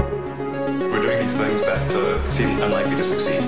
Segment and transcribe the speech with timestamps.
[0.00, 3.42] We're doing these things that uh, seem unlikely to succeed.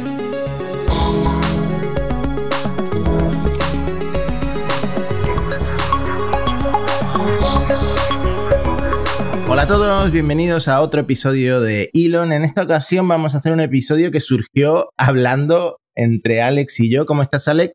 [9.48, 12.32] Hola a todos, bienvenidos a otro episodio de Elon.
[12.32, 17.06] En esta ocasión vamos a hacer un episodio que surgió hablando entre Alex y yo.
[17.06, 17.74] ¿Cómo estás, Alex?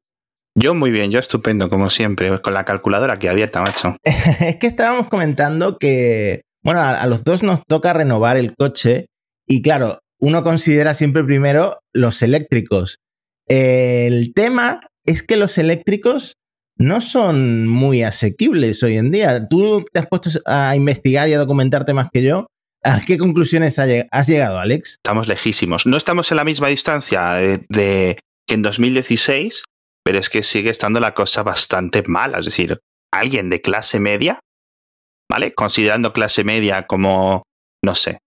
[0.54, 3.96] Yo muy bien, yo estupendo, como siempre, con la calculadora aquí abierta, macho.
[4.04, 9.08] es que estábamos comentando que, bueno, a, los dos nos toca renovar el coche
[9.48, 13.00] y claro, uno considera siempre primero los eléctricos.
[13.48, 16.36] El tema es que los eléctricos
[16.78, 19.48] no son muy asequibles hoy en día.
[19.48, 22.48] Tú te has puesto a investigar y a documentarte más que yo.
[22.84, 24.94] ¿A qué conclusiones has llegado, Alex?
[25.04, 25.86] Estamos lejísimos.
[25.86, 29.64] No estamos en la misma distancia de, de, que en 2016,
[30.04, 32.40] pero es que sigue estando la cosa bastante mala.
[32.40, 32.80] Es decir,
[33.12, 34.40] alguien de clase media,
[35.32, 35.54] ¿vale?
[35.54, 37.44] Considerando clase media como,
[37.82, 38.20] no sé,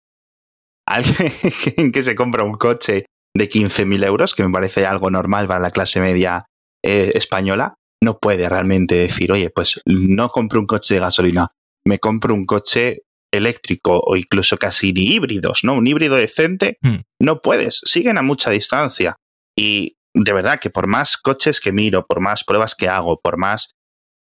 [0.88, 3.04] alguien que se compra un coche
[3.36, 6.46] de 15.000 euros, que me parece algo normal para la clase media
[6.82, 11.48] eh, española, no puede realmente decir, oye, pues no compro un coche de gasolina,
[11.86, 15.74] me compro un coche eléctrico o incluso casi ni híbridos, ¿no?
[15.74, 17.00] Un híbrido decente, hmm.
[17.20, 19.16] no puedes, siguen a mucha distancia.
[19.54, 23.36] Y de verdad que por más coches que miro, por más pruebas que hago, por
[23.36, 23.72] más,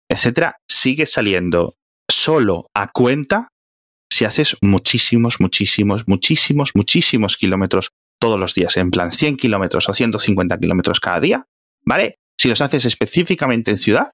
[0.10, 1.76] etcétera, sigue saliendo
[2.10, 3.50] solo a cuenta
[4.12, 9.94] si haces muchísimos, muchísimos, muchísimos, muchísimos kilómetros todos los días, en plan 100 kilómetros o
[9.94, 11.46] 150 kilómetros cada día,
[11.84, 12.18] ¿vale?
[12.40, 14.12] Si los haces específicamente en ciudad,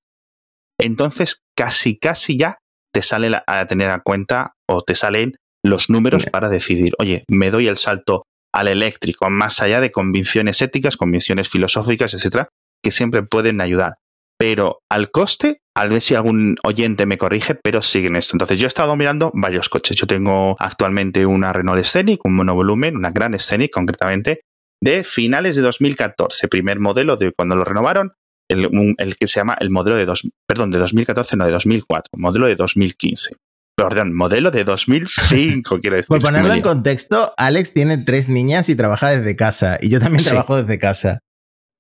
[0.79, 2.57] entonces casi, casi ya
[2.93, 7.51] te sale a tener en cuenta o te salen los números para decidir, oye, me
[7.51, 12.49] doy el salto al eléctrico, más allá de convicciones éticas, convicciones filosóficas, etcétera,
[12.83, 13.95] que siempre pueden ayudar.
[14.41, 18.33] Pero al coste, a ver si algún oyente me corrige, pero siguen esto.
[18.33, 19.95] Entonces, yo he estado mirando varios coches.
[19.95, 24.41] Yo tengo actualmente una Renault Scenic, un monovolumen, una gran Scenic concretamente,
[24.81, 28.13] de finales de 2014, primer modelo de cuando lo renovaron,
[28.49, 31.51] el, un, el que se llama el modelo de dos, perdón, de 2014, no de
[31.51, 33.35] 2004, modelo de 2015.
[33.77, 36.07] Perdón, modelo de 2005, quiero decir.
[36.07, 39.77] Por ponerlo en contexto, Alex tiene tres niñas y trabaja desde casa.
[39.79, 40.29] Y yo también sí.
[40.29, 41.19] trabajo desde casa.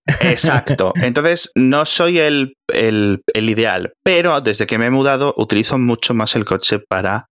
[0.05, 0.93] Exacto.
[1.01, 6.13] Entonces, no soy el, el, el, ideal, pero desde que me he mudado utilizo mucho
[6.13, 7.27] más el coche para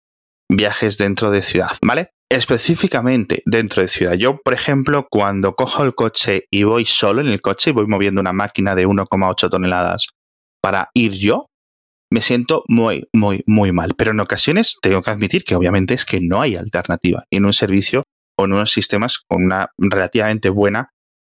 [0.50, 2.10] viajes dentro de ciudad, ¿vale?
[2.30, 4.14] Específicamente dentro de ciudad.
[4.14, 7.86] Yo, por ejemplo, cuando cojo el coche y voy solo en el coche y voy
[7.86, 10.08] moviendo una máquina de 1,8 toneladas
[10.62, 11.46] para ir yo,
[12.10, 13.94] me siento muy, muy, muy mal.
[13.96, 17.24] Pero en ocasiones tengo que admitir que obviamente es que no hay alternativa.
[17.30, 18.04] En un servicio
[18.38, 20.90] o en unos sistemas con una relativamente buena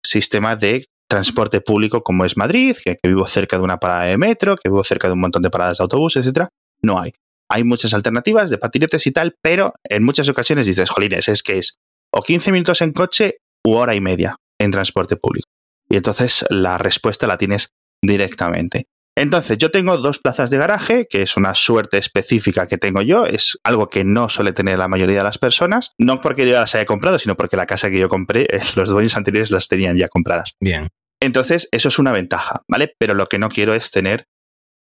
[0.06, 4.58] sistema de transporte público como es Madrid, que, vivo cerca de una parada de metro,
[4.58, 6.50] que vivo cerca de un montón de paradas de autobús, etcétera,
[6.82, 7.14] no hay.
[7.52, 11.60] Hay muchas alternativas de patinetes y tal, pero en muchas ocasiones dices, jolines, es que
[11.60, 11.78] es
[12.12, 15.48] o 15 minutos en coche u hora y media en transporte público.
[15.88, 17.70] Y entonces la respuesta la tienes
[18.02, 18.88] directamente.
[19.16, 23.28] Entonces, yo tengo dos plazas de garaje, que es una suerte específica que tengo yo,
[23.28, 26.74] es algo que no suele tener la mayoría de las personas, no porque yo las
[26.74, 30.08] haya comprado, sino porque la casa que yo compré, los dueños anteriores las tenían ya
[30.08, 30.56] compradas.
[30.60, 30.90] Bien.
[31.24, 32.94] Entonces, eso es una ventaja, ¿vale?
[33.00, 34.26] Pero lo que no quiero es tener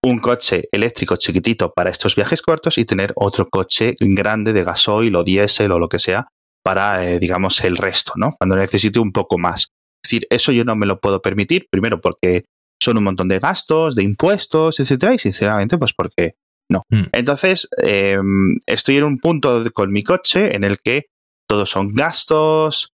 [0.04, 5.16] un coche eléctrico chiquitito para estos viajes cortos y tener otro coche grande de gasoil
[5.16, 6.28] o diésel o lo que sea
[6.62, 8.36] para, eh, digamos, el resto, ¿no?
[8.38, 9.70] Cuando necesite un poco más.
[10.04, 12.44] Es decir, eso yo no me lo puedo permitir, primero porque
[12.82, 16.34] son un montón de gastos, de impuestos, etcétera, y sinceramente, pues porque
[16.70, 16.84] no.
[16.90, 17.06] Mm.
[17.14, 18.18] Entonces, eh,
[18.66, 21.06] estoy en un punto de, con mi coche en el que
[21.48, 22.92] todos son gastos,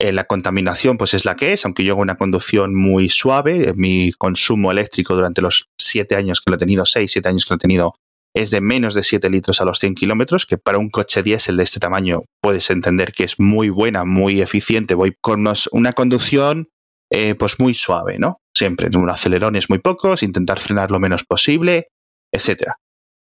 [0.00, 3.74] eh, la contaminación pues es la que es, aunque yo hago una conducción muy suave,
[3.76, 7.54] mi consumo eléctrico durante los siete años que lo he tenido, seis, siete años que
[7.54, 7.94] lo he tenido,
[8.34, 11.56] es de menos de 7 litros a los 100 kilómetros, que para un coche diésel
[11.56, 14.94] de este tamaño puedes entender que es muy buena, muy eficiente.
[14.94, 16.68] Voy con una conducción
[17.12, 18.38] eh, pues muy suave, ¿no?
[18.56, 21.88] Siempre, en acelerones muy pocos, intentar frenar lo menos posible,
[22.32, 22.76] etcétera.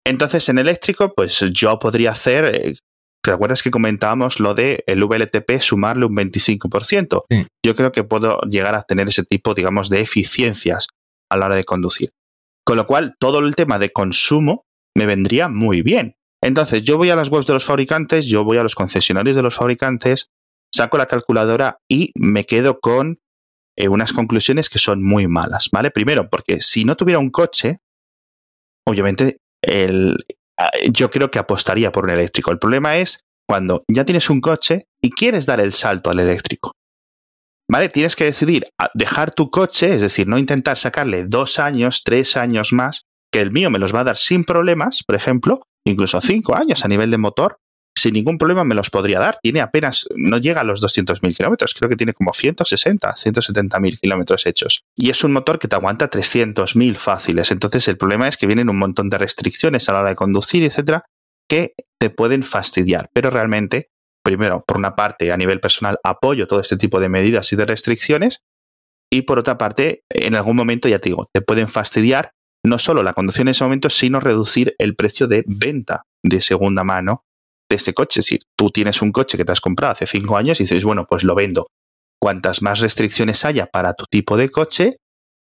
[0.05, 2.75] Entonces, en eléctrico, pues yo podría hacer eh,
[3.21, 7.23] ¿Te acuerdas que comentábamos lo de el VLTP sumarle un 25%?
[7.29, 7.47] Sí.
[7.65, 10.87] Yo creo que puedo llegar a tener ese tipo, digamos, de eficiencias
[11.29, 12.11] a la hora de conducir.
[12.65, 16.15] Con lo cual, todo el tema de consumo me vendría muy bien.
[16.41, 19.41] Entonces, yo voy a las webs de los fabricantes, yo voy a los concesionarios de
[19.41, 20.29] los fabricantes,
[20.73, 23.19] saco la calculadora y me quedo con
[23.75, 25.91] eh, unas conclusiones que son muy malas, ¿vale?
[25.91, 27.79] Primero, porque si no tuviera un coche,
[28.85, 30.17] obviamente el,
[30.91, 32.51] yo creo que apostaría por un eléctrico.
[32.51, 36.73] El problema es cuando ya tienes un coche y quieres dar el salto al eléctrico.
[37.71, 37.89] ¿Vale?
[37.89, 42.73] Tienes que decidir dejar tu coche, es decir, no intentar sacarle dos años, tres años
[42.73, 46.55] más, que el mío me los va a dar sin problemas, por ejemplo, incluso cinco
[46.55, 47.59] años a nivel de motor,
[47.99, 49.39] sin ningún problema me los podría dar.
[49.41, 54.45] Tiene apenas, no llega a los 200.000 kilómetros, creo que tiene como 160, 170.000 kilómetros
[54.45, 54.83] hechos.
[54.95, 57.51] Y es un motor que te aguanta 300.000 fáciles.
[57.51, 60.63] Entonces el problema es que vienen un montón de restricciones a la hora de conducir,
[60.63, 61.05] etcétera,
[61.47, 63.09] que te pueden fastidiar.
[63.13, 63.89] Pero realmente,
[64.23, 67.65] primero, por una parte, a nivel personal, apoyo todo este tipo de medidas y de
[67.65, 68.43] restricciones.
[69.11, 72.31] Y por otra parte, en algún momento, ya te digo, te pueden fastidiar
[72.63, 76.83] no solo la conducción en ese momento, sino reducir el precio de venta de segunda
[76.83, 77.23] mano
[77.69, 78.21] de ese coche.
[78.21, 81.05] Si tú tienes un coche que te has comprado hace cinco años y dices, bueno,
[81.07, 81.67] pues lo vendo.
[82.21, 84.97] Cuantas más restricciones haya para tu tipo de coche,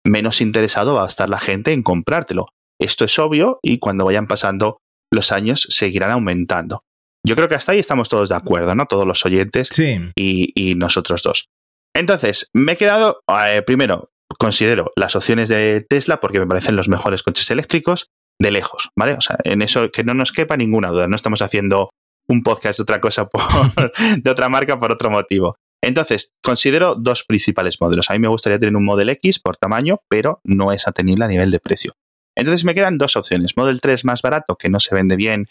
[0.05, 2.47] menos interesado va a estar la gente en comprártelo.
[2.79, 4.77] Esto es obvio y cuando vayan pasando
[5.11, 6.83] los años seguirán aumentando.
[7.25, 8.85] Yo creo que hasta ahí estamos todos de acuerdo, ¿no?
[8.85, 9.69] Todos los oyentes
[10.15, 11.47] y, nosotros dos.
[11.95, 14.09] Entonces, me he quedado, eh, primero,
[14.39, 18.07] considero las opciones de Tesla porque me parecen los mejores coches eléctricos
[18.41, 19.13] de lejos, ¿vale?
[19.13, 21.07] O sea, en eso que no nos quepa ninguna duda.
[21.07, 21.91] No estamos haciendo
[22.27, 23.41] un podcast de otra cosa, por,
[24.21, 25.55] de otra marca por otro motivo.
[25.81, 28.09] Entonces, considero dos principales modelos.
[28.09, 31.27] A mí me gustaría tener un Model X por tamaño, pero no es atenible a
[31.27, 31.93] nivel de precio.
[32.35, 33.57] Entonces me quedan dos opciones.
[33.57, 35.47] Model 3 más barato, que no se vende bien,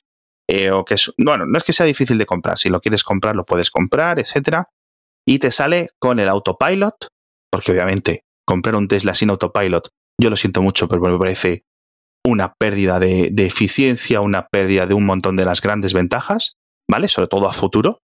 [0.48, 2.58] eh, o que es, bueno, no es que sea difícil de comprar.
[2.58, 4.68] Si lo quieres comprar, lo puedes comprar, etcétera.
[5.26, 7.08] Y te sale con el autopilot,
[7.50, 9.88] porque obviamente comprar un Tesla sin autopilot,
[10.20, 11.64] yo lo siento mucho, pero me parece
[12.24, 16.56] una pérdida de, eficiencia, una pérdida de un montón de las grandes ventajas,
[16.92, 17.08] ¿vale?
[17.08, 18.02] Sobre todo a futuro,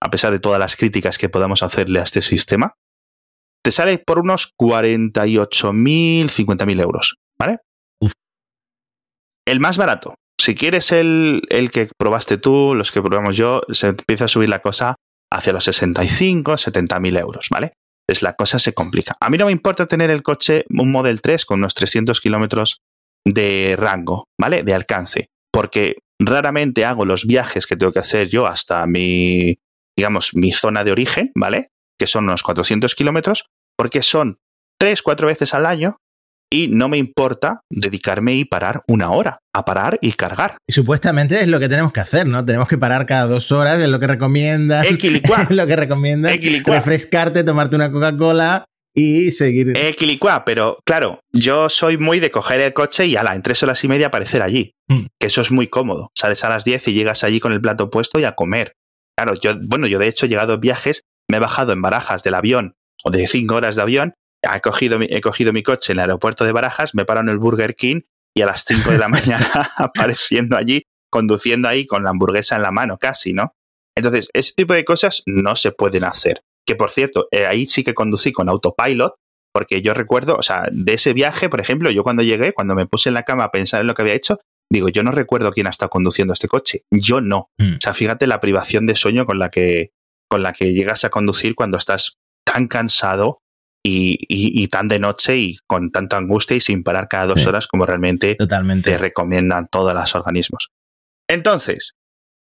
[0.00, 2.74] a pesar de todas las críticas que podamos hacerle a este sistema.
[3.62, 7.58] Te sale por unos 48.000, 50.000 euros, ¿vale?
[9.46, 10.14] El más barato.
[10.40, 14.48] Si quieres el, el que probaste tú, los que probamos yo, se empieza a subir
[14.48, 14.94] la cosa
[15.32, 17.72] hacia los 65, 70.000 euros, ¿vale?
[18.06, 19.16] Entonces la cosa se complica.
[19.20, 22.78] A mí no me importa tener el coche, un Model 3 con unos 300 kilómetros
[23.26, 24.62] de rango, ¿vale?
[24.62, 25.26] De alcance.
[25.52, 29.58] Porque raramente hago los viajes que tengo que hacer yo hasta mi,
[29.96, 31.70] digamos, mi zona de origen, ¿vale?
[31.98, 33.46] Que son unos 400 kilómetros,
[33.76, 34.38] porque son
[34.78, 35.96] tres, cuatro veces al año
[36.52, 40.56] y no me importa dedicarme y parar una hora a parar y cargar.
[40.66, 42.44] Y supuestamente es lo que tenemos que hacer, ¿no?
[42.44, 44.82] Tenemos que parar cada dos horas, es lo que recomienda.
[44.84, 46.30] es lo que recomienda.
[46.66, 48.64] Refrescarte, tomarte una Coca-Cola
[48.94, 49.76] y seguir.
[49.76, 53.82] Equilicua, pero claro, yo soy muy de coger el coche y ala, en tres horas
[53.84, 54.74] y media aparecer allí.
[54.88, 55.06] Mm.
[55.18, 56.10] Que eso es muy cómodo.
[56.14, 58.76] Sales a las 10 y llegas allí con el plato puesto y a comer.
[59.16, 62.22] Claro, yo, bueno, yo de hecho he llegado a viajes, me he bajado en barajas
[62.22, 65.92] del avión o de cinco horas de avión, he cogido, mi, he cogido mi coche
[65.92, 68.02] en el aeropuerto de Barajas, me paro en el Burger King
[68.34, 72.62] y a las 5 de la mañana apareciendo allí, conduciendo ahí con la hamburguesa en
[72.62, 73.54] la mano, casi, ¿no?
[73.96, 76.42] Entonces, ese tipo de cosas no se pueden hacer.
[76.66, 79.14] Que por cierto, eh, ahí sí que conducí con autopilot,
[79.52, 82.86] porque yo recuerdo, o sea, de ese viaje, por ejemplo, yo cuando llegué, cuando me
[82.86, 84.38] puse en la cama a pensar en lo que había hecho,
[84.70, 86.84] digo, yo no recuerdo quién ha estado conduciendo este coche.
[86.90, 87.50] Yo no.
[87.58, 87.74] Hmm.
[87.74, 89.90] O sea, fíjate la privación de sueño con la que,
[90.28, 93.40] con la que llegas a conducir cuando estás tan cansado
[93.84, 97.86] y, tan de noche y con tanta angustia y sin parar cada dos horas como
[97.86, 100.70] realmente te recomiendan todos los organismos.
[101.28, 101.94] Entonces,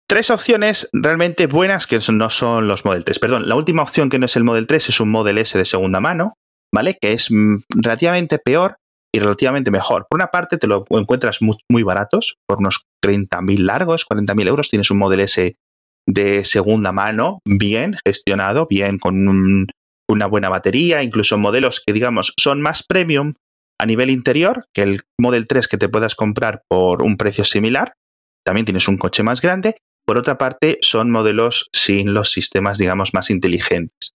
[0.08, 3.20] tres opciones realmente buenas que no son los Model 3.
[3.20, 5.66] Perdón, la última opción que no es el Model 3 es un Model S de
[5.66, 6.34] segunda mano,
[6.74, 6.98] ¿vale?
[7.00, 8.78] Que es mm, relativamente peor
[9.14, 10.08] y relativamente mejor.
[10.10, 14.70] Por una parte, te lo encuentras muy, baratos, por unos 30.000 largos, 40.000 euros.
[14.70, 15.56] Tienes un Model S
[16.08, 19.68] de segunda mano, bien gestionado, bien con un,
[20.10, 23.34] una buena batería, incluso modelos que digamos son más premium
[23.80, 27.94] a nivel interior que el Model 3 que te puedas comprar por un precio similar.
[28.46, 29.76] También tienes un coche más grande.
[30.08, 34.14] Por otra parte, son modelos sin los sistemas, digamos, más inteligentes.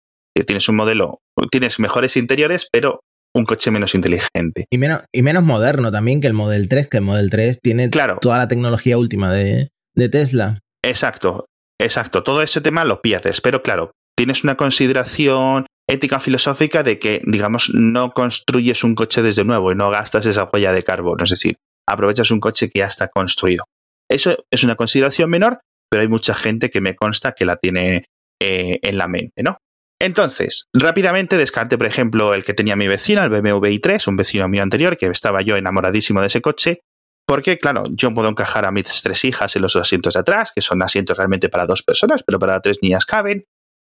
[0.45, 1.19] Tienes un modelo,
[1.51, 3.01] tienes mejores interiores, pero
[3.35, 4.65] un coche menos inteligente.
[4.71, 7.89] Y menos, y menos moderno también que el Model 3, que el Model 3 tiene
[7.89, 10.59] toda la tecnología última de, de Tesla.
[10.83, 11.45] Exacto,
[11.79, 12.23] exacto.
[12.23, 17.71] Todo ese tema lo pierdes, pero claro, tienes una consideración ética filosófica de que, digamos,
[17.73, 21.57] no construyes un coche desde nuevo y no gastas esa huella de carbono, es decir,
[21.87, 23.65] aprovechas un coche que ya está construido.
[24.09, 28.05] Eso es una consideración menor, pero hay mucha gente que me consta que la tiene
[28.41, 29.57] eh, en la mente, ¿no?
[30.01, 34.47] Entonces, rápidamente descarte, por ejemplo, el que tenía mi vecino, el BMW i3, un vecino
[34.47, 36.79] mío anterior, que estaba yo enamoradísimo de ese coche,
[37.27, 40.61] porque, claro, yo puedo encajar a mis tres hijas en los asientos de atrás, que
[40.61, 43.43] son asientos realmente para dos personas, pero para tres niñas caben.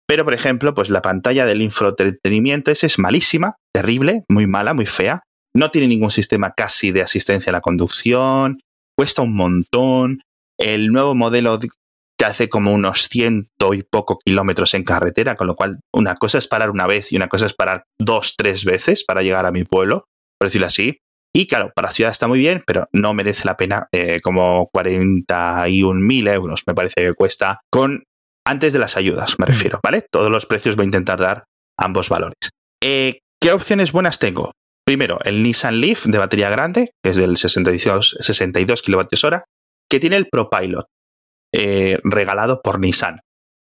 [0.08, 5.22] Pero, por ejemplo, pues la pantalla del infoentretenimiento es malísima, terrible, muy mala, muy fea.
[5.54, 8.58] No tiene ningún sistema casi de asistencia a la conducción,
[8.96, 10.22] cuesta un montón.
[10.58, 11.60] El nuevo modelo
[12.20, 16.36] te hace como unos ciento y poco kilómetros en carretera, con lo cual una cosa
[16.36, 19.52] es parar una vez y una cosa es parar dos, tres veces para llegar a
[19.52, 20.04] mi pueblo,
[20.38, 20.98] por decirlo así.
[21.34, 26.34] Y claro, para ciudad está muy bien, pero no merece la pena eh, como 41.000
[26.34, 28.04] euros, me parece que cuesta, con
[28.46, 30.04] antes de las ayudas, me refiero, ¿vale?
[30.10, 31.44] Todos los precios voy a intentar dar
[31.78, 32.50] ambos valores.
[32.82, 34.52] Eh, ¿Qué opciones buenas tengo?
[34.84, 39.36] Primero, el Nissan Leaf de batería grande, que es del 62, 62 kWh,
[39.88, 40.84] que tiene el ProPilot,
[41.52, 43.20] eh, regalado por Nissan.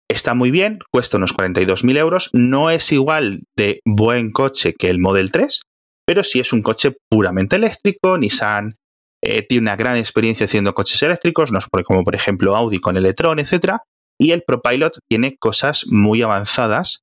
[0.10, 5.00] Está muy bien, cuesta unos 42.000 euros, no es igual de buen coche que el
[5.00, 5.62] Model 3,
[6.06, 8.18] pero sí es un coche puramente eléctrico.
[8.18, 8.74] Nissan
[9.24, 11.50] eh, tiene una gran experiencia haciendo coches eléctricos,
[11.86, 13.78] como por ejemplo Audi con el e-tron, etc.
[14.20, 17.00] Y el ProPilot tiene cosas muy avanzadas,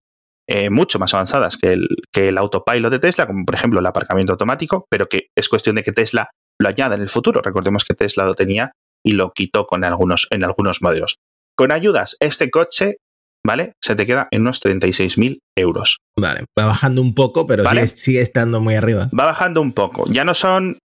[0.48, 3.86] eh, mucho más avanzadas que el, que el autopilot de Tesla, como por ejemplo el
[3.86, 7.42] aparcamiento automático, pero que es cuestión de que Tesla lo añada en el futuro.
[7.42, 8.70] Recordemos que Tesla lo tenía
[9.04, 11.16] y lo quitó con algunos, en algunos modelos.
[11.56, 12.99] Con ayudas, este coche,
[13.44, 13.73] ¿vale?
[13.82, 15.99] Se te queda en unos 36.000 euros.
[16.18, 19.11] Vale, va bajando un poco, pero sigue, estando muy arriba.
[19.18, 20.04] Va bajando un poco.
[20.06, 20.78] Ya no son.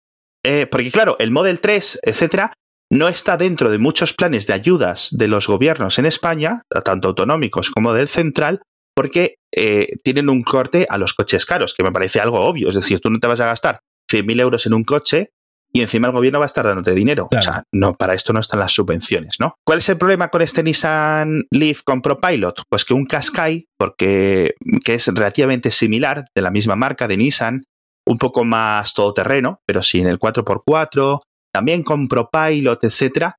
[0.45, 2.53] Eh, porque, claro, el Model 3, etcétera,
[2.91, 7.71] no está dentro de muchos planes de ayudas de los gobiernos en España, tanto autonómicos
[7.71, 8.63] como del central,
[8.95, 12.69] porque eh, tienen un corte a los coches caros, que me parece algo obvio.
[12.69, 13.81] Es decir, tú no te vas a gastar
[14.11, 15.31] 100.000 euros en un coche
[15.73, 17.29] y encima el gobierno va a estar dándote dinero.
[17.31, 19.57] O sea, no, para esto no están las subvenciones, ¿no?
[19.65, 22.63] ¿Cuál es el problema con este Nissan Leaf con ProPilot?
[22.69, 24.55] Pues que un Qashqai, porque
[24.85, 27.61] que es relativamente similar, de la misma marca de Nissan,
[28.07, 31.21] un poco más todoterreno, pero sí en el 4x4,
[31.53, 33.37] también con ProPilot, etcétera,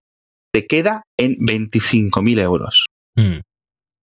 [0.53, 2.85] te queda en 25.000 euros.
[3.15, 3.39] Mm.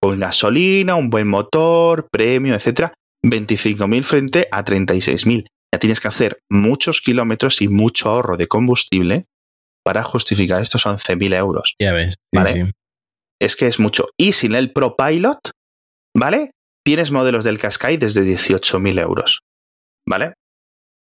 [0.02, 6.42] Con gasolina, un buen motor, premio, etcétera, 25.000 frente a 36.000 ya tienes que hacer
[6.50, 9.26] muchos kilómetros y mucho ahorro de combustible
[9.84, 11.76] para justificar estos 11.000 euros.
[11.80, 12.16] Ya ves.
[12.34, 12.74] ¿Vale?
[13.42, 14.10] Es que es mucho.
[14.18, 15.52] Y sin el ProPilot,
[16.16, 16.52] ¿vale?
[16.86, 19.42] Tienes modelos del Qashqai desde 18.000 euros.
[20.08, 20.34] ¿Vale?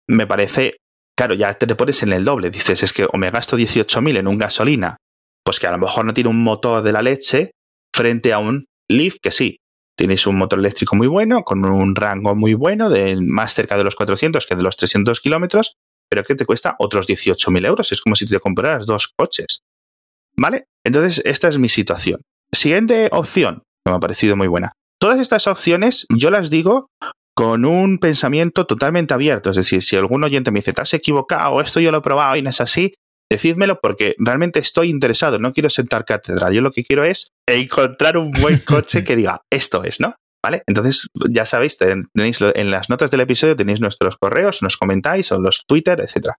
[0.09, 0.77] Me parece,
[1.17, 2.51] claro, ya te, te pones en el doble.
[2.51, 4.97] Dices, es que o me gasto 18.000 en un gasolina,
[5.45, 7.53] pues que a lo mejor no tiene un motor de la leche,
[7.95, 9.59] frente a un Leaf que sí,
[9.99, 13.83] Tienes un motor eléctrico muy bueno, con un rango muy bueno, de más cerca de
[13.83, 15.75] los 400 que de los 300 kilómetros,
[16.09, 17.91] pero que te cuesta otros 18.000 euros.
[17.91, 19.63] Es como si te compraras dos coches.
[20.37, 20.67] ¿Vale?
[20.87, 22.21] Entonces, esta es mi situación.
[22.53, 24.71] Siguiente opción, que me ha parecido muy buena.
[25.01, 26.87] Todas estas opciones yo las digo
[27.35, 29.51] con un pensamiento totalmente abierto.
[29.51, 32.37] Es decir, si algún oyente me dice, te has equivocado, esto yo lo he probado
[32.37, 32.95] y no es así,
[33.31, 38.17] decídmelo porque realmente estoy interesado, no quiero sentar cátedra, yo lo que quiero es encontrar
[38.17, 40.15] un buen coche que diga, esto es, ¿no?
[40.43, 40.63] ¿Vale?
[40.67, 45.41] Entonces, ya sabéis, tenéis en las notas del episodio tenéis nuestros correos, nos comentáis o
[45.41, 46.31] los Twitter, etc.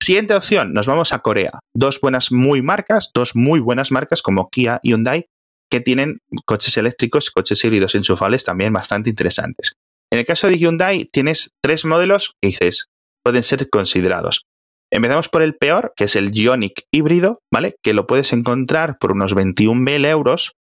[0.00, 1.58] Siguiente opción, nos vamos a Corea.
[1.74, 5.26] Dos buenas muy marcas, dos muy buenas marcas como Kia y Hyundai
[5.70, 9.72] que tienen coches eléctricos, coches híbridos enchufables también bastante interesantes.
[10.12, 12.86] En el caso de Hyundai tienes tres modelos que dices,
[13.24, 14.44] pueden ser considerados.
[14.94, 17.74] Empezamos por el peor, que es el Ionic híbrido, ¿vale?
[17.82, 20.52] Que lo puedes encontrar por unos 21.000 euros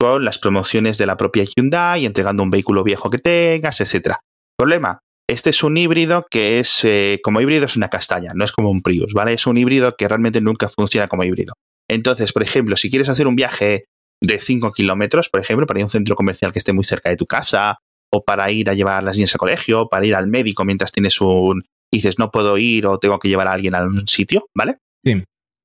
[0.00, 4.16] con las promociones de la propia Hyundai, entregando un vehículo viejo que tengas, etc.
[4.58, 4.98] Problema,
[5.30, 8.68] este es un híbrido que es, eh, como híbrido es una castaña, no es como
[8.68, 9.34] un Prius, ¿vale?
[9.34, 11.54] Es un híbrido que realmente nunca funciona como híbrido.
[11.88, 13.84] Entonces, por ejemplo, si quieres hacer un viaje
[14.20, 17.10] de 5 kilómetros, por ejemplo, para ir a un centro comercial que esté muy cerca
[17.10, 17.78] de tu casa,
[18.12, 21.20] o para ir a llevar las niñas al colegio, para ir al médico mientras tienes
[21.20, 24.78] un, dices no puedo ir o tengo que llevar a alguien a un sitio, ¿vale?
[25.04, 25.22] Sí.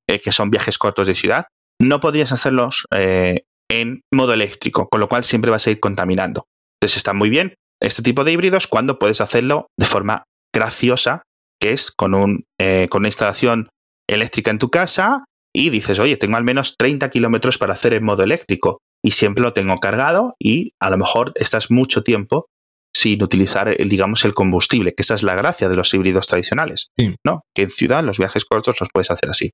[0.10, 1.48] Eh, que son viajes cortos de ciudad,
[1.82, 6.46] no podrías hacerlos eh, en modo eléctrico, con lo cual siempre vas a ir contaminando.
[6.80, 11.24] Entonces está muy bien este tipo de híbridos cuando puedes hacerlo de forma graciosa,
[11.60, 13.70] que es con, un, eh, con una instalación
[14.10, 18.04] eléctrica en tu casa y dices, oye, tengo al menos 30 kilómetros para hacer en
[18.04, 22.48] modo eléctrico y siempre lo tengo cargado y a lo mejor estás mucho tiempo
[22.96, 26.92] sin utilizar, el, digamos, el combustible, que esa es la gracia de los híbridos tradicionales,
[27.26, 27.42] ¿no?
[27.56, 29.52] Que en ciudad los viajes cortos los puedes hacer así.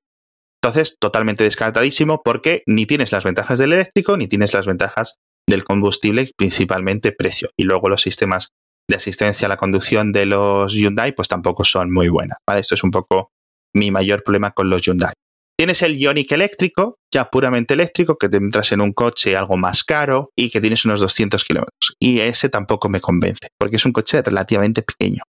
[0.62, 5.14] Entonces, totalmente descartadísimo porque ni tienes las ventajas del eléctrico ni tienes las ventajas
[5.48, 7.50] del combustible, principalmente precio.
[7.56, 8.48] Y luego los sistemas
[8.88, 12.38] de asistencia a la conducción de los Hyundai, pues tampoco son muy buenas.
[12.46, 12.60] ¿vale?
[12.60, 13.30] Esto es un poco
[13.74, 15.14] mi mayor problema con los Hyundai.
[15.60, 19.84] Tienes el Ionic eléctrico, ya puramente eléctrico, que te entras en un coche algo más
[19.84, 21.96] caro y que tienes unos 200 kilómetros.
[22.00, 25.22] Y ese tampoco me convence, porque es un coche relativamente pequeño.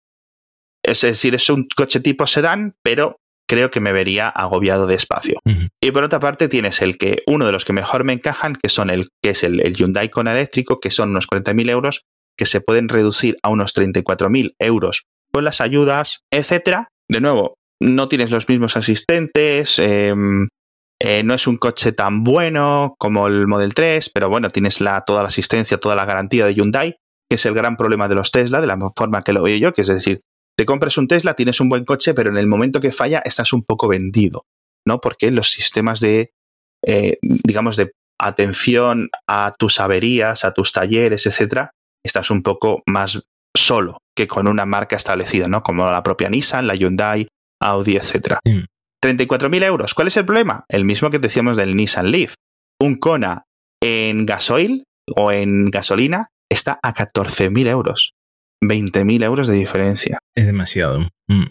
[0.84, 3.16] Es decir, es un coche tipo sedán, pero
[3.48, 5.40] creo que me vería agobiado de espacio.
[5.82, 8.68] Y por otra parte tienes el que, uno de los que mejor me encajan, que
[8.68, 12.02] son el que es el, el Hyundai con eléctrico, que son unos 40.000 euros,
[12.38, 16.86] que se pueden reducir a unos 34.000 euros con las ayudas, etcétera.
[17.08, 20.48] De nuevo, no tienes los mismos asistentes, em,
[21.02, 25.00] eh, no es un coche tan bueno como el Model 3, pero bueno, tienes la,
[25.02, 26.96] toda la asistencia, toda la garantía de Hyundai,
[27.28, 29.72] que es el gran problema de los Tesla, de la forma que lo veo yo,
[29.72, 30.20] que es decir,
[30.58, 33.54] te compras un Tesla, tienes un buen coche, pero en el momento que falla estás
[33.54, 34.44] un poco vendido,
[34.86, 35.00] ¿no?
[35.00, 36.32] Porque los sistemas de,
[36.86, 41.70] eh, digamos, de atención a tus averías, a tus talleres, etcétera,
[42.04, 43.22] estás un poco más
[43.56, 45.62] solo que con una marca establecida, ¿no?
[45.62, 47.28] Como la propia Nissan, la Hyundai,
[47.60, 48.40] Audi, etcétera.
[48.44, 49.94] 34.000 euros.
[49.94, 50.64] ¿Cuál es el problema?
[50.68, 52.34] El mismo que decíamos del Nissan Leaf.
[52.80, 53.44] Un Kona
[53.82, 54.84] en gasoil
[55.16, 58.12] o en gasolina está a 14.000 euros.
[58.62, 60.18] 20.000 euros de diferencia.
[60.34, 61.08] Es demasiado.
[61.28, 61.46] Mm.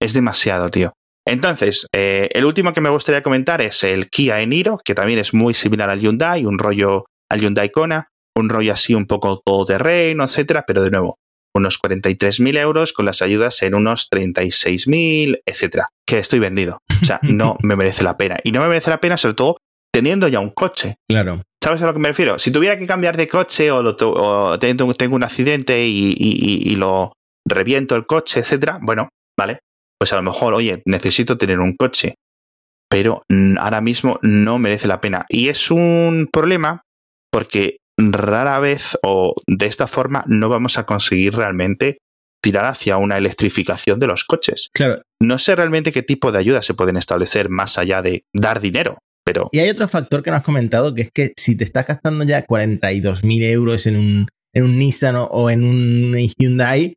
[0.00, 0.92] Es demasiado, tío.
[1.26, 5.32] Entonces, eh, el último que me gustaría comentar es el Kia Eniro, que también es
[5.32, 10.24] muy similar al Hyundai, un rollo al Hyundai Kona, un rollo así un poco todoterreno,
[10.24, 11.18] etcétera, pero de nuevo,
[11.54, 15.88] unos 43.000 euros con las ayudas en unos 36.000, etcétera.
[16.06, 16.82] Que estoy vendido.
[17.00, 18.36] O sea, no me merece la pena.
[18.42, 19.56] Y no me merece la pena, sobre todo,
[19.92, 20.96] teniendo ya un coche.
[21.08, 21.42] Claro.
[21.62, 22.38] ¿Sabes a lo que me refiero?
[22.38, 27.12] Si tuviera que cambiar de coche o, tengo, un accidente y, lo
[27.48, 29.08] reviento el coche, etcétera, bueno,
[29.38, 29.60] vale.
[29.98, 32.16] Pues a lo mejor, oye, necesito tener un coche.
[32.90, 33.20] Pero
[33.58, 35.24] ahora mismo no merece la pena.
[35.28, 36.82] Y es un problema
[37.30, 41.98] porque rara vez o de esta forma no vamos a conseguir realmente
[42.42, 44.68] tirar hacia una electrificación de los coches.
[44.74, 45.00] Claro.
[45.20, 48.98] No sé realmente qué tipo de ayudas se pueden establecer más allá de dar dinero,
[49.24, 49.48] pero...
[49.52, 52.24] Y hay otro factor que no has comentado, que es que si te estás gastando
[52.24, 56.94] ya 42.000 euros en un, en un Nissan o en un Hyundai,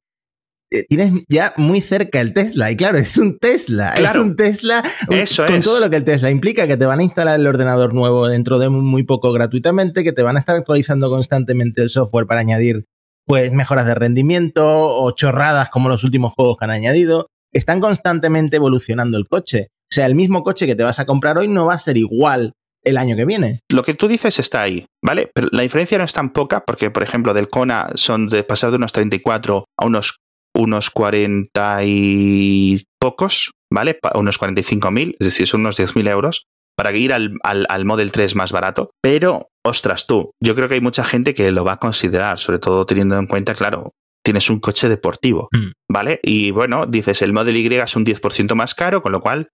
[0.89, 2.71] tienes ya muy cerca el Tesla.
[2.71, 3.93] Y claro, es un Tesla.
[3.97, 7.03] es un Tesla Eso con todo lo que el Tesla implica, que te van a
[7.03, 11.09] instalar el ordenador nuevo dentro de muy poco gratuitamente, que te van a estar actualizando
[11.09, 12.85] constantemente el software para añadir
[13.25, 17.27] pues mejoras de rendimiento o chorradas como los últimos juegos que han añadido.
[17.53, 19.67] Están constantemente evolucionando el coche.
[19.91, 21.97] O sea, el mismo coche que te vas a comprar hoy no va a ser
[21.97, 23.61] igual el año que viene.
[23.69, 25.29] Lo que tú dices está ahí, ¿vale?
[25.33, 28.71] Pero la diferencia no es tan poca porque, por ejemplo, del Kona son de pasar
[28.71, 30.19] de unos 34 a unos
[30.57, 33.99] unos 40 y pocos, ¿vale?
[34.15, 38.51] Unos 45.000, es decir, son unos 10.000 euros para ir al, al, Model 3 más
[38.51, 38.91] barato.
[39.01, 42.59] Pero, ostras tú, yo creo que hay mucha gente que lo va a considerar, sobre
[42.59, 45.71] todo teniendo en cuenta, claro, tienes un coche deportivo, mm.
[45.89, 46.19] ¿vale?
[46.21, 49.49] Y bueno, dices, el Model Y es un 10% más caro, con lo cual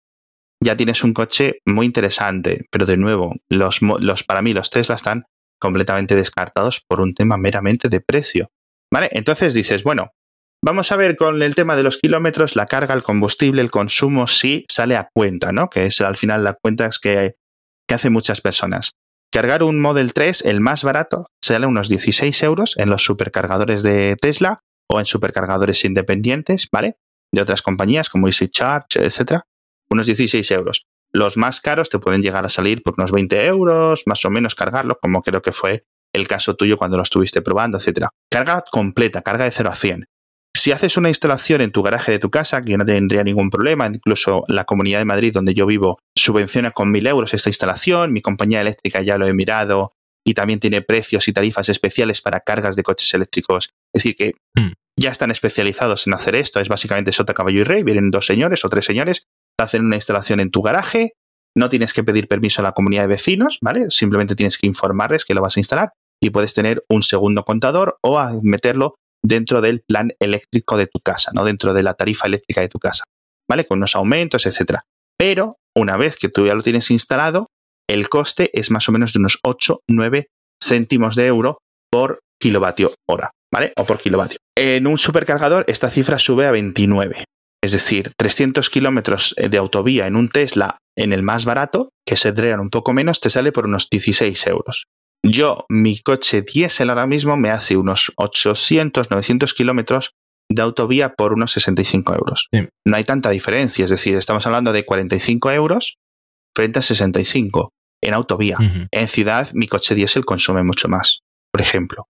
[0.63, 2.65] ya tienes un coche muy interesante.
[2.71, 5.25] Pero de nuevo, los, los, para mí los Tesla están
[5.59, 8.49] completamente descartados por un tema meramente de precio.
[8.91, 9.09] ¿Vale?
[9.11, 10.11] Entonces dices, bueno,
[10.63, 14.27] Vamos a ver con el tema de los kilómetros, la carga, el combustible, el consumo,
[14.27, 15.71] sí sale a cuenta, ¿no?
[15.71, 17.33] Que es al final la cuenta que,
[17.87, 18.91] que hacen muchas personas.
[19.31, 24.15] Cargar un Model 3, el más barato, sale unos 16 euros en los supercargadores de
[24.21, 26.97] Tesla o en supercargadores independientes, ¿vale?
[27.33, 29.47] De otras compañías como Easy Charge, etcétera.
[29.89, 30.85] Unos 16 euros.
[31.11, 34.53] Los más caros te pueden llegar a salir por unos 20 euros, más o menos
[34.53, 38.09] cargarlo, como creo que fue el caso tuyo cuando lo estuviste probando, etcétera.
[38.29, 40.05] Carga completa, carga de 0 a 100.
[40.55, 43.87] Si haces una instalación en tu garaje de tu casa, que no tendría ningún problema,
[43.87, 48.21] incluso la Comunidad de Madrid, donde yo vivo, subvenciona con mil euros esta instalación, mi
[48.21, 49.93] compañía eléctrica ya lo he mirado
[50.25, 53.71] y también tiene precios y tarifas especiales para cargas de coches eléctricos.
[53.93, 54.73] Es decir, que hmm.
[54.99, 58.63] ya están especializados en hacer esto, es básicamente sota, caballo y rey, vienen dos señores
[58.65, 59.25] o tres señores,
[59.59, 61.13] hacen una instalación en tu garaje,
[61.55, 63.89] no tienes que pedir permiso a la comunidad de vecinos, ¿vale?
[63.89, 67.97] Simplemente tienes que informarles que lo vas a instalar y puedes tener un segundo contador
[68.01, 71.43] o meterlo dentro del plan eléctrico de tu casa, ¿no?
[71.43, 73.03] Dentro de la tarifa eléctrica de tu casa,
[73.49, 73.65] ¿vale?
[73.65, 74.83] Con unos aumentos, etcétera.
[75.17, 77.47] Pero una vez que tú ya lo tienes instalado,
[77.89, 80.27] el coste es más o menos de unos 8, 9
[80.63, 81.59] céntimos de euro
[81.91, 83.73] por kilovatio hora, ¿vale?
[83.77, 84.37] O por kilovatio.
[84.57, 87.25] En un supercargador esta cifra sube a 29.
[87.63, 92.31] Es decir, 300 kilómetros de autovía en un Tesla en el más barato, que se
[92.31, 94.85] drean un poco menos, te sale por unos 16 euros.
[95.23, 100.11] Yo, mi coche diésel ahora mismo me hace unos 800, 900 kilómetros
[100.49, 102.47] de autovía por unos 65 euros.
[102.85, 105.97] No hay tanta diferencia, es decir, estamos hablando de 45 euros
[106.55, 107.71] frente a 65
[108.03, 108.57] en autovía.
[108.91, 111.19] En ciudad, mi coche diésel consume mucho más,
[111.51, 112.07] por ejemplo.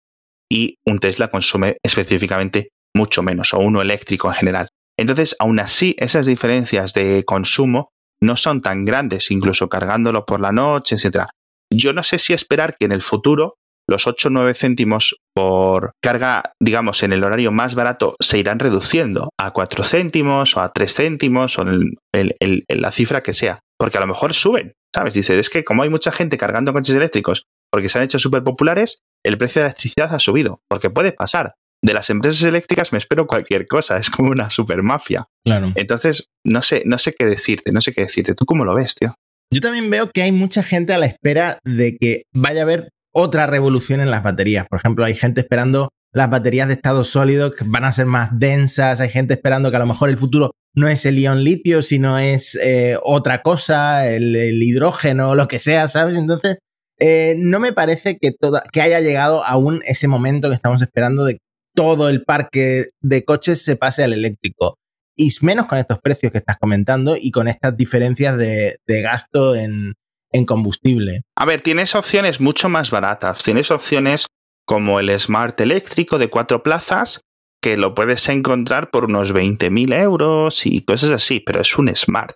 [0.51, 4.67] Y un Tesla consume específicamente mucho menos, o uno eléctrico en general.
[4.97, 7.91] Entonces, aún así, esas diferencias de consumo
[8.21, 11.27] no son tan grandes, incluso cargándolo por la noche, etc.
[11.71, 13.55] Yo no sé si esperar que en el futuro
[13.89, 18.59] los 8 o 9 céntimos por carga, digamos, en el horario más barato se irán
[18.59, 23.59] reduciendo a 4 céntimos o a 3 céntimos o en, la cifra que sea.
[23.79, 25.13] Porque a lo mejor suben, ¿sabes?
[25.13, 28.43] Dice, es que como hay mucha gente cargando coches eléctricos porque se han hecho súper
[28.43, 30.61] populares, el precio de la electricidad ha subido.
[30.69, 31.55] Porque puede pasar.
[31.83, 35.27] De las empresas eléctricas me espero cualquier cosa, es como una super mafia.
[35.45, 35.73] Claro.
[35.75, 38.33] Entonces, no sé, no sé qué decirte, no sé qué decirte.
[38.33, 39.15] ¿Tú cómo lo ves, tío?
[39.51, 42.89] Yo también veo que hay mucha gente a la espera de que vaya a haber
[43.13, 44.67] otra revolución en las baterías.
[44.69, 48.29] Por ejemplo, hay gente esperando las baterías de estado sólido que van a ser más
[48.33, 51.81] densas, hay gente esperando que a lo mejor el futuro no es el ion litio,
[51.81, 56.17] sino es eh, otra cosa, el, hidrógeno lo que sea, ¿sabes?
[56.17, 56.57] Entonces,
[56.99, 58.33] eh, no me parece que,
[58.71, 61.39] que haya llegado aún ese momento que estamos esperando de que
[61.75, 64.77] todo el parque de coches se pase al eléctrico.
[65.17, 69.95] Y menos con estos precios que estás comentando y con estas diferencias de, gasto en,
[70.31, 71.23] en combustible.
[71.35, 73.43] A ver, tienes opciones mucho más baratas.
[73.43, 74.27] Tienes opciones
[74.65, 77.21] como el Smart eléctrico de cuatro plazas,
[77.61, 82.35] que lo puedes encontrar por unos 20.000 euros y cosas así, pero es un Smart.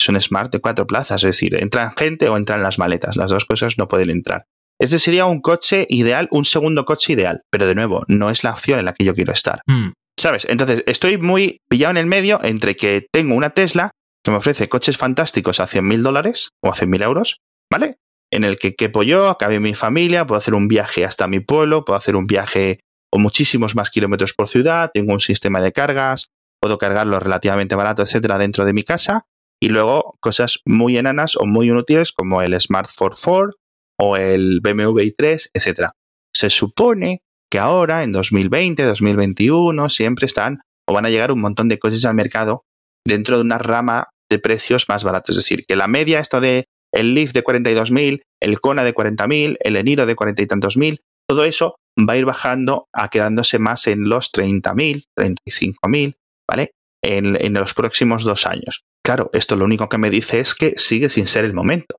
[0.00, 3.16] Es un Smart de cuatro plazas, es decir, entran gente o entran las maletas.
[3.16, 4.46] Las dos cosas no pueden entrar.
[4.78, 8.52] Este sería un coche ideal, un segundo coche ideal, pero de nuevo, no es la
[8.52, 9.60] opción en la que yo quiero estar.
[9.66, 9.92] Hmm.
[10.18, 10.46] ¿Sabes?
[10.48, 13.90] Entonces, estoy muy pillado en el medio entre que tengo una Tesla
[14.24, 17.98] que me ofrece coches fantásticos a 100.000 dólares o a 100.000 euros, ¿vale?
[18.30, 21.84] en el que quepo yo, acabe mi familia, puedo hacer un viaje hasta mi pueblo,
[21.84, 22.80] puedo hacer un viaje
[23.12, 26.28] o muchísimos más kilómetros por ciudad, tengo un sistema de cargas,
[26.60, 29.26] puedo cargarlo relativamente barato, etcétera, dentro de mi casa.
[29.58, 33.50] Y luego cosas muy enanas o muy inútiles como el Smart 4
[33.98, 35.92] o el BMW i3, etcétera.
[36.34, 37.22] Se supone
[37.58, 42.14] ahora, en 2020, 2021, siempre están o van a llegar un montón de coches al
[42.14, 42.64] mercado
[43.06, 45.36] dentro de una rama de precios más baratos.
[45.36, 49.56] Es decir, que la media esto de el Leaf de 42.000, el Kona de 40.000,
[49.60, 53.58] el Eniro de 40 y tantos mil, todo eso va a ir bajando a quedándose
[53.58, 56.14] más en los 30.000, 35.000,
[56.48, 56.72] ¿vale?
[57.02, 58.84] En, en los próximos dos años.
[59.04, 61.96] Claro, esto lo único que me dice es que sigue sin ser el momento.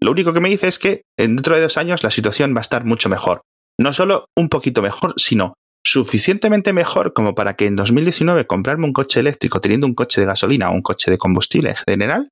[0.00, 2.62] Lo único que me dice es que dentro de dos años la situación va a
[2.62, 3.42] estar mucho mejor.
[3.78, 5.54] No solo un poquito mejor, sino
[5.84, 10.26] suficientemente mejor como para que en 2019 comprarme un coche eléctrico teniendo un coche de
[10.26, 12.28] gasolina o un coche de combustible en general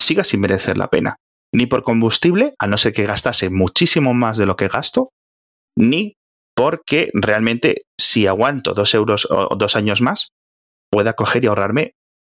[0.00, 1.16] siga sin merecer la pena.
[1.54, 5.10] Ni por combustible, a no ser que gastase muchísimo más de lo que gasto,
[5.78, 6.14] ni
[6.56, 10.30] porque realmente si aguanto dos euros o dos años más,
[10.90, 11.92] pueda coger y ahorrarme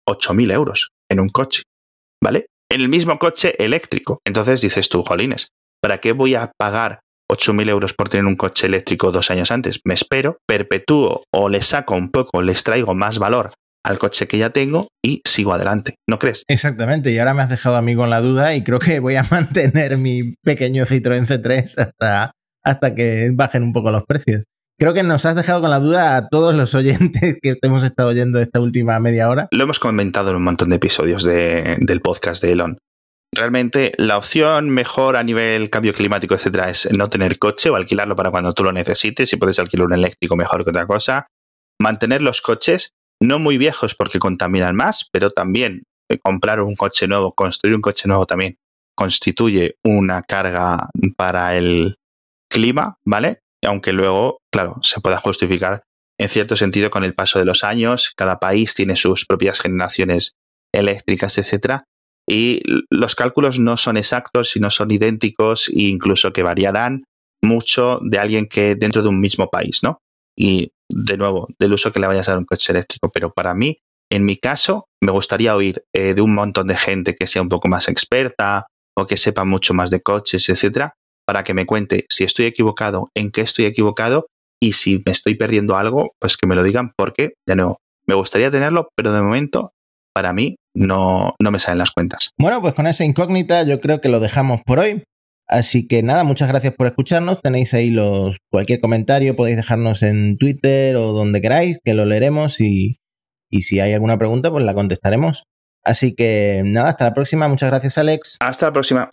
[0.08, 1.64] 8.000 euros en un coche,
[2.24, 2.48] ¿vale?
[2.70, 4.20] En el mismo coche eléctrico.
[4.26, 5.50] Entonces dices tú, jolines,
[5.82, 7.00] ¿para qué voy a pagar
[7.32, 9.80] 8.000 euros por tener un coche eléctrico dos años antes?
[9.84, 13.54] Me espero, perpetúo o le saco un poco, les traigo más valor
[13.86, 16.44] al coche que ya tengo y sigo adelante, ¿no crees?
[16.48, 19.16] Exactamente, y ahora me has dejado a mí con la duda y creo que voy
[19.16, 22.32] a mantener mi pequeño Citroën C3 hasta,
[22.64, 24.44] hasta que bajen un poco los precios.
[24.78, 28.10] Creo que nos has dejado con la duda a todos los oyentes que hemos estado
[28.10, 29.48] oyendo esta última media hora.
[29.52, 32.78] Lo hemos comentado en un montón de episodios del podcast de Elon.
[33.36, 38.16] Realmente la opción mejor a nivel cambio climático, etcétera, es no tener coche o alquilarlo
[38.16, 39.30] para cuando tú lo necesites.
[39.30, 41.28] Si puedes alquilar un eléctrico mejor que otra cosa.
[41.80, 47.08] Mantener los coches no muy viejos porque contaminan más, pero también eh, comprar un coche
[47.08, 48.58] nuevo, construir un coche nuevo también
[48.96, 51.98] constituye una carga para el
[52.50, 53.42] clima, ¿vale?
[53.66, 55.84] Aunque luego, claro, se pueda justificar
[56.18, 60.36] en cierto sentido con el paso de los años, cada país tiene sus propias generaciones
[60.74, 61.84] eléctricas, etcétera,
[62.28, 67.04] y los cálculos no son exactos, sino son idénticos e incluso que variarán
[67.44, 70.00] mucho de alguien que dentro de un mismo país, ¿no?
[70.38, 73.54] Y de nuevo, del uso que le vayas a dar un coche eléctrico, pero para
[73.54, 73.78] mí,
[74.12, 77.50] en mi caso, me gustaría oír eh, de un montón de gente que sea un
[77.50, 80.94] poco más experta o que sepa mucho más de coches, etcétera,
[81.28, 84.28] para que me cuente si estoy equivocado, en qué estoy equivocado
[84.62, 88.16] y si me estoy perdiendo algo, pues que me lo digan porque, de nuevo, me
[88.16, 89.72] gustaría tenerlo, pero de momento,
[90.14, 92.30] para mí, no, no me salen las cuentas.
[92.38, 95.04] Bueno, pues con esa incógnita yo creo que lo dejamos por hoy.
[95.48, 97.42] Así que nada, muchas gracias por escucharnos.
[97.42, 102.60] Tenéis ahí los cualquier comentario, podéis dejarnos en Twitter o donde queráis, que lo leeremos
[102.60, 102.98] y,
[103.50, 105.44] y si hay alguna pregunta, pues la contestaremos.
[105.84, 107.48] Así que nada, hasta la próxima.
[107.48, 108.38] Muchas gracias, Alex.
[108.40, 109.10] Hasta la próxima.